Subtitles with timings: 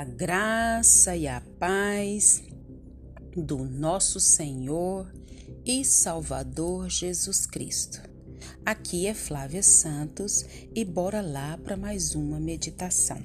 [0.00, 2.42] A graça e a paz
[3.36, 5.12] do nosso Senhor
[5.62, 8.00] e Salvador Jesus Cristo.
[8.64, 13.22] Aqui é Flávia Santos e bora lá para mais uma meditação.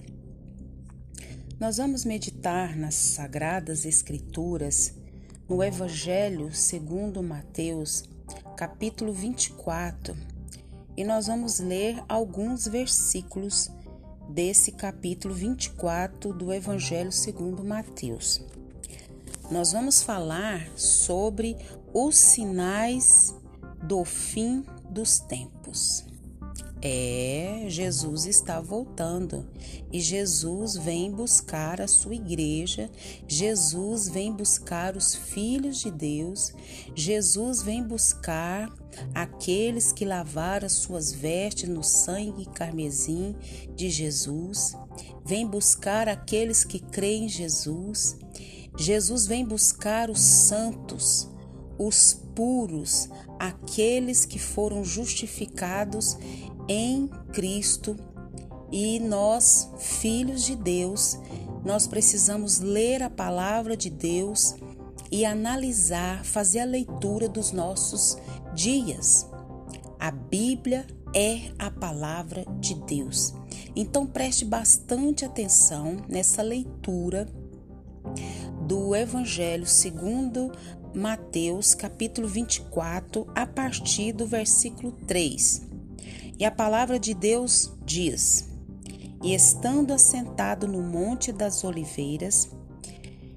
[1.57, 4.93] Nós vamos meditar nas Sagradas Escrituras
[5.47, 8.03] no Evangelho segundo Mateus,
[8.57, 10.13] capítulo 24,
[10.97, 13.71] e nós vamos ler alguns versículos
[14.29, 18.41] desse capítulo 24 do Evangelho segundo Mateus.
[19.49, 21.55] Nós vamos falar sobre
[21.93, 23.35] os sinais
[23.83, 26.05] do fim dos tempos.
[26.87, 29.43] É, Jesus está voltando.
[29.91, 32.91] E Jesus vem buscar a sua igreja,
[33.27, 36.53] Jesus vem buscar os filhos de Deus,
[36.93, 38.71] Jesus vem buscar
[39.15, 43.35] aqueles que lavaram as suas vestes no sangue carmesim
[43.75, 44.77] de Jesus,
[45.25, 48.15] vem buscar aqueles que creem em Jesus.
[48.77, 51.27] Jesus vem buscar os santos,
[51.79, 56.17] os puros, aqueles que foram justificados
[56.67, 57.95] em Cristo.
[58.71, 61.17] E nós, filhos de Deus,
[61.63, 64.55] nós precisamos ler a palavra de Deus
[65.11, 68.17] e analisar, fazer a leitura dos nossos
[68.53, 69.27] dias.
[69.99, 73.33] A Bíblia é a palavra de Deus.
[73.75, 77.27] Então preste bastante atenção nessa leitura
[78.67, 80.51] do Evangelho segundo
[80.93, 85.74] Mateus, capítulo 24, a partir do versículo 3.
[86.37, 88.49] E a palavra de Deus diz:
[89.23, 92.49] E estando assentado no Monte das Oliveiras,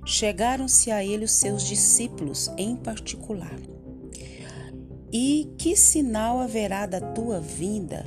[0.05, 3.59] chegaram-se a ele os seus discípulos em particular
[5.13, 8.07] e que sinal haverá da tua vinda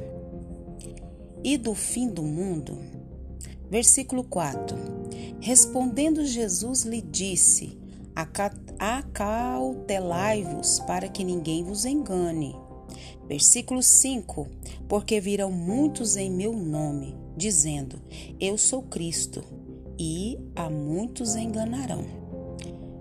[1.43, 2.77] e do fim do mundo?
[3.69, 4.77] Versículo 4:
[5.39, 7.79] Respondendo Jesus lhe disse:
[8.77, 12.55] Acautelai-vos para que ninguém vos engane.
[13.31, 14.45] Versículo 5:
[14.89, 17.97] Porque virão muitos em meu nome, dizendo:
[18.37, 19.41] Eu sou Cristo,
[19.97, 22.03] e a muitos enganarão.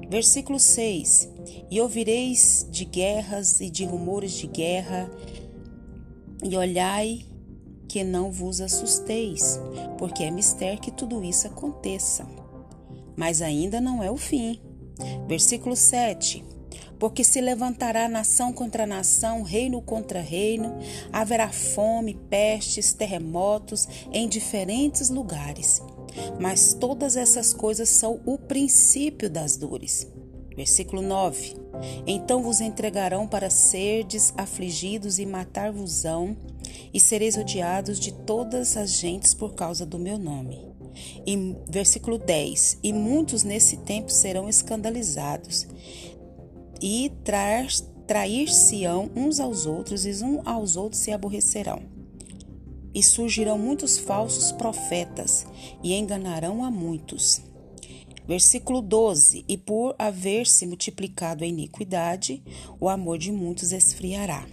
[0.09, 1.29] Versículo 6:
[1.69, 5.11] E ouvireis de guerras e de rumores de guerra,
[6.45, 7.27] e olhai
[7.89, 9.59] que não vos assusteis,
[9.99, 12.25] porque é mistério que tudo isso aconteça.
[13.17, 14.61] Mas ainda não é o fim.
[15.27, 16.45] Versículo 7:
[17.01, 20.79] porque se levantará nação contra nação, reino contra reino,
[21.11, 25.83] haverá fome, pestes, terremotos em diferentes lugares.
[26.39, 30.07] Mas todas essas coisas são o princípio das dores.
[30.55, 31.57] Versículo 9:
[32.07, 36.37] Então vos entregarão para serdes afligidos e matar-vos-ão,
[36.93, 40.71] e sereis odiados de todas as gentes por causa do meu nome.
[41.27, 45.67] E versículo 10: E muitos nesse tempo serão escandalizados,
[46.81, 47.13] e
[48.07, 51.83] trair-se-ão uns aos outros, e uns aos outros se aborrecerão.
[52.95, 55.47] E surgirão muitos falsos profetas,
[55.83, 57.43] e enganarão a muitos.
[58.27, 62.43] Versículo 12: E por haver se multiplicado a iniquidade,
[62.79, 64.47] o amor de muitos esfriará.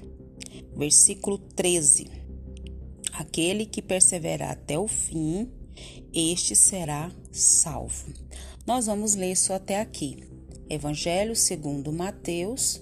[0.75, 2.07] Versículo 13:
[3.13, 5.49] Aquele que perseverar até o fim,
[6.13, 8.13] este será salvo.
[8.65, 10.36] Nós vamos ler só até aqui.
[10.69, 12.81] Evangelho segundo Mateus,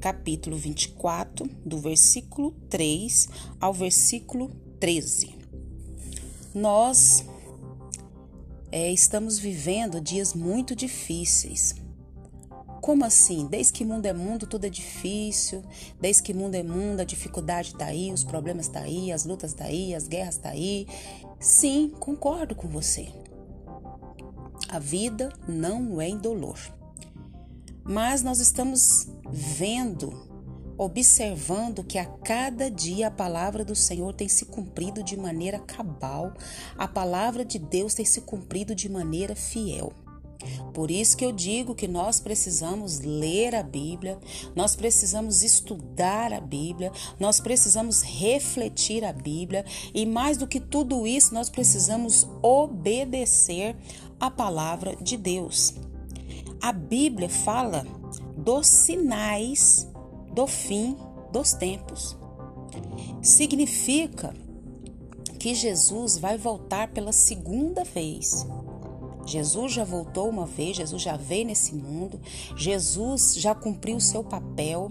[0.00, 3.28] capítulo 24, do versículo 3
[3.60, 5.34] ao versículo 13.
[6.54, 7.24] Nós
[8.70, 11.74] é, estamos vivendo dias muito difíceis.
[12.80, 13.48] Como assim?
[13.48, 15.60] Desde que mundo é mundo, tudo é difícil.
[16.00, 19.50] Desde que mundo é mundo, a dificuldade está aí, os problemas tá aí, as lutas
[19.50, 20.86] estão tá aí, as guerras tá aí.
[21.40, 23.08] Sim, concordo com você.
[24.68, 26.60] A vida não é indolor
[27.84, 30.28] mas nós estamos vendo,
[30.78, 36.32] observando que a cada dia a palavra do Senhor tem se cumprido de maneira cabal,
[36.76, 39.92] a palavra de Deus tem se cumprido de maneira fiel.
[40.72, 44.18] Por isso que eu digo que nós precisamos ler a Bíblia,
[44.54, 49.64] nós precisamos estudar a Bíblia, nós precisamos refletir a Bíblia
[49.94, 53.76] e mais do que tudo isso, nós precisamos obedecer
[54.18, 55.74] a palavra de Deus.
[56.64, 57.84] A Bíblia fala
[58.38, 59.86] dos sinais
[60.32, 60.96] do fim
[61.30, 62.16] dos tempos.
[63.20, 64.32] Significa
[65.38, 68.46] que Jesus vai voltar pela segunda vez.
[69.26, 72.18] Jesus já voltou uma vez, Jesus já veio nesse mundo,
[72.56, 74.90] Jesus já cumpriu o seu papel.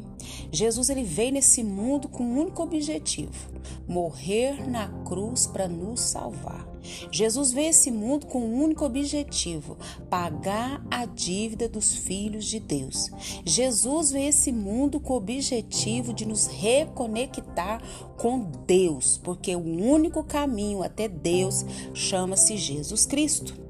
[0.52, 3.52] Jesus ele veio nesse mundo com um único objetivo:
[3.88, 6.74] morrer na cruz para nos salvar.
[7.12, 9.78] Jesus veio esse mundo com um único objetivo:
[10.10, 13.10] pagar a dívida dos filhos de Deus.
[13.46, 17.82] Jesus veio esse mundo com o objetivo de nos reconectar
[18.18, 23.63] com Deus, porque o único caminho até Deus chama-se Jesus Cristo.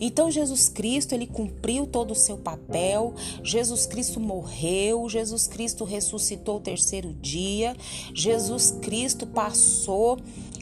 [0.00, 3.14] Então Jesus Cristo, ele cumpriu todo o seu papel.
[3.42, 7.76] Jesus Cristo morreu, Jesus Cristo ressuscitou o terceiro dia.
[8.14, 10.18] Jesus Cristo passou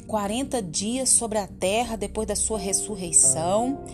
[0.07, 3.85] 40 dias sobre a terra depois da sua ressurreição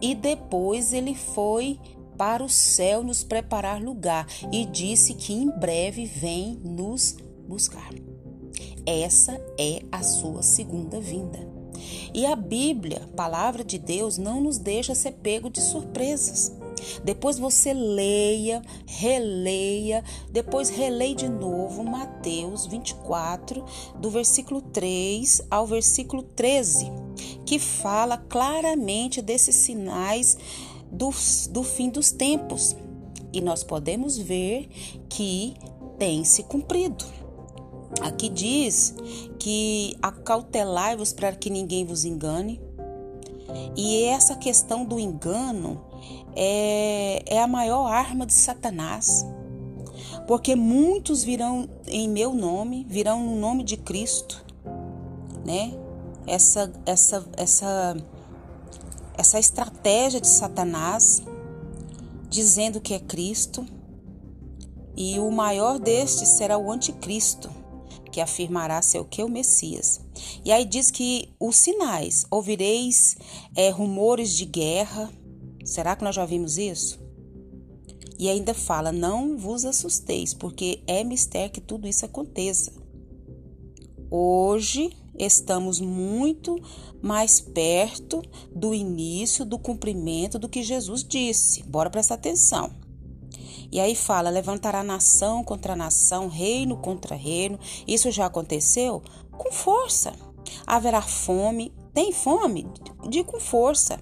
[0.00, 1.78] e depois ele foi
[2.16, 7.16] para o céu nos preparar lugar e disse que em breve vem nos
[7.48, 7.90] buscar.
[8.84, 11.49] Essa é a sua segunda vinda.
[12.12, 16.52] E a Bíblia, palavra de Deus, não nos deixa ser pego de surpresas.
[17.04, 23.64] Depois você leia, releia, depois releia de novo Mateus 24,
[23.98, 26.90] do versículo 3 ao versículo 13,
[27.44, 30.38] que fala claramente desses sinais
[30.90, 31.10] do,
[31.50, 32.76] do fim dos tempos.
[33.32, 34.68] E nós podemos ver
[35.08, 35.54] que
[35.98, 37.19] tem se cumprido.
[38.00, 38.94] Aqui diz
[39.38, 42.60] que acautelai-vos para que ninguém vos engane.
[43.76, 45.84] E essa questão do engano
[46.34, 49.26] é, é a maior arma de Satanás.
[50.26, 54.44] Porque muitos virão em meu nome, virão no nome de Cristo,
[55.44, 55.72] né?
[56.26, 57.96] Essa, essa, essa,
[59.18, 61.22] essa estratégia de Satanás,
[62.28, 63.66] dizendo que é Cristo,
[64.96, 67.59] e o maior destes será o anticristo
[68.10, 69.22] que afirmará ser o que?
[69.22, 70.00] O Messias.
[70.44, 73.16] E aí diz que os sinais, ouvireis
[73.56, 75.10] é, rumores de guerra.
[75.64, 77.00] Será que nós já vimos isso?
[78.18, 82.72] E ainda fala: não vos assusteis, porque é mistério que tudo isso aconteça.
[84.10, 86.60] Hoje estamos muito
[87.00, 88.22] mais perto
[88.54, 91.62] do início do cumprimento do que Jesus disse.
[91.62, 92.70] Bora prestar atenção.
[93.70, 97.58] E aí fala: levantará nação contra nação, reino contra reino.
[97.86, 99.02] Isso já aconteceu?
[99.32, 100.12] Com força.
[100.66, 101.72] Haverá fome.
[101.94, 102.66] Tem fome?
[103.08, 103.98] De com força.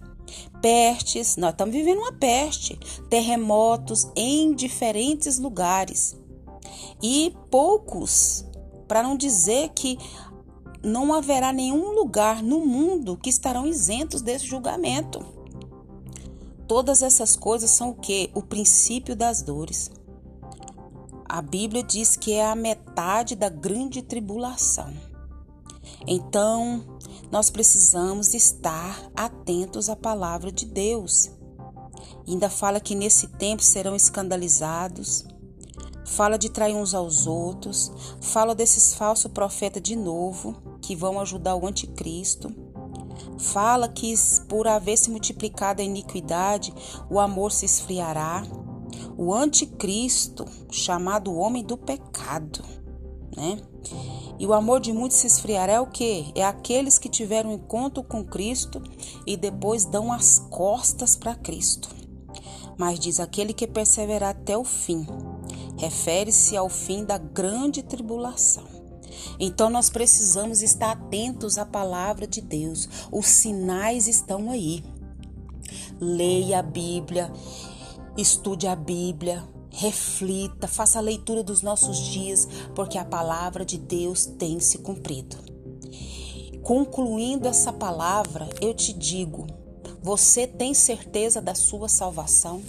[0.61, 2.79] Pestes, nós estamos vivendo uma peste,
[3.09, 6.17] terremotos em diferentes lugares.
[7.03, 8.45] E poucos,
[8.87, 9.97] para não dizer que
[10.83, 15.38] não haverá nenhum lugar no mundo que estarão isentos desse julgamento.
[16.69, 18.31] Todas essas coisas são o que?
[18.35, 19.91] O princípio das dores.
[21.27, 24.93] A Bíblia diz que é a metade da grande tribulação.
[26.07, 26.99] Então,
[27.33, 31.31] nós precisamos estar atentos à palavra de Deus.
[32.27, 35.27] Ainda fala que nesse tempo serão escandalizados,
[36.05, 37.91] fala de trair uns aos outros,
[38.21, 42.68] fala desses falsos profetas de novo que vão ajudar o anticristo
[43.39, 44.15] Fala que
[44.49, 46.73] por haver se multiplicado a iniquidade,
[47.11, 48.43] o amor se esfriará.
[49.17, 52.63] O anticristo, chamado homem do pecado,
[53.37, 53.61] né?
[54.39, 56.31] E o amor de muitos se esfriará é o que?
[56.35, 58.81] É aqueles que tiveram encontro com Cristo
[59.27, 61.89] e depois dão as costas para Cristo.
[62.79, 65.05] Mas diz aquele que perseverar até o fim.
[65.77, 68.88] Refere-se ao fim da grande tribulação.
[69.39, 72.89] Então nós precisamos estar atentos à palavra de Deus.
[73.11, 74.85] Os sinais estão aí.
[76.01, 77.31] Leia a Bíblia,
[78.17, 84.27] estude a Bíblia, reflita, faça a leitura dos nossos dias, porque a palavra de Deus
[84.27, 85.37] tem se cumprido.
[86.63, 89.47] Concluindo essa palavra, eu te digo:
[90.03, 92.63] você tem certeza da sua salvação?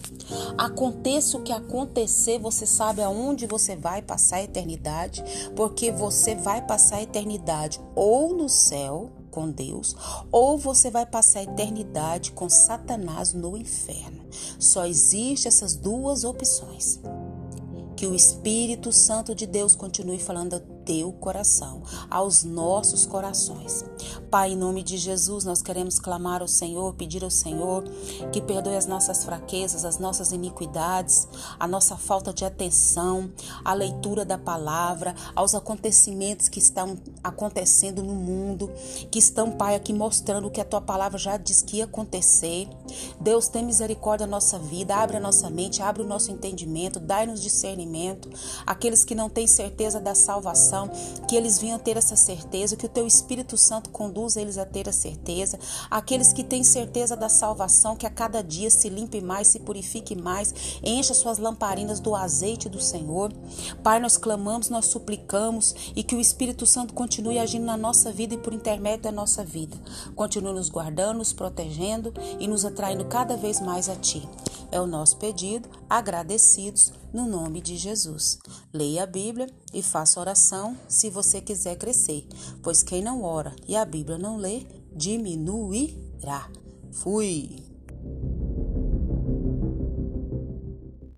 [0.57, 5.23] Aconteça o que acontecer, você sabe aonde você vai passar a eternidade,
[5.55, 9.95] porque você vai passar a eternidade ou no céu com Deus,
[10.31, 14.25] ou você vai passar a eternidade com Satanás no inferno.
[14.57, 16.99] Só existe essas duas opções.
[17.95, 23.85] Que o Espírito Santo de Deus continue falando teu coração, aos nossos corações.
[24.31, 27.83] Pai, em nome de Jesus, nós queremos clamar ao Senhor, pedir ao Senhor
[28.31, 31.27] que perdoe as nossas fraquezas, as nossas iniquidades,
[31.59, 33.31] a nossa falta de atenção,
[33.63, 38.71] a leitura da palavra, aos acontecimentos que estão acontecendo no mundo,
[39.11, 42.67] que estão, Pai, aqui mostrando o que a tua palavra já diz que ia acontecer.
[43.21, 47.41] Deus, tem misericórdia da nossa vida, abre a nossa mente, abre o nosso entendimento, dai-nos
[47.41, 48.27] discernimento.
[48.65, 50.78] Aqueles que não têm certeza da salvação,
[51.27, 54.87] que eles venham ter essa certeza, que o teu Espírito Santo conduza eles a ter
[54.87, 55.59] a certeza.
[55.89, 60.15] Aqueles que têm certeza da salvação, que a cada dia se limpe mais, se purifique
[60.15, 63.33] mais, encha suas lamparinas do azeite do Senhor.
[63.83, 68.35] Pai, nós clamamos, nós suplicamos e que o Espírito Santo continue agindo na nossa vida
[68.35, 69.77] e por intermédio da nossa vida.
[70.15, 74.27] Continue nos guardando, nos protegendo e nos atraindo cada vez mais a Ti.
[74.71, 78.39] É o nosso pedido, agradecidos no nome de Jesus.
[78.73, 82.27] Leia a Bíblia e faça oração se você quiser crescer,
[82.61, 86.49] pois quem não ora e a Bíblia não lê, diminuirá.
[86.91, 87.68] Fui!